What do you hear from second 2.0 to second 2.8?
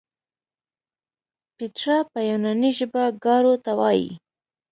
په یوناني